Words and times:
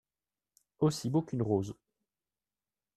Aussi 0.79 1.11
beau 1.11 1.21
qu’une 1.21 1.43
rose. 1.43 1.75